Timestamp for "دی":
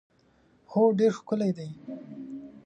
1.57-1.69